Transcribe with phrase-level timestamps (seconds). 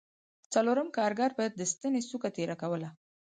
[0.53, 2.89] څلورم کارګر به د ستنې څوکه تېره کوله